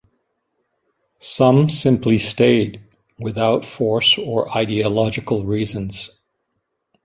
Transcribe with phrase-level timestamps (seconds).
[1.19, 2.81] Some simply stayed,
[3.19, 6.09] without force or ideological reasons.